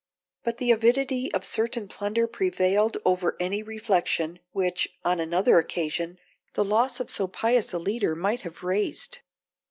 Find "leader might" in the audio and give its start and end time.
7.77-8.41